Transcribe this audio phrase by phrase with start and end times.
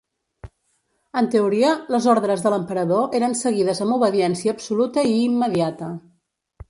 [1.21, 5.93] En teoria, les ordres de l'Emperador eren seguides amb obediència absoluta i immediata.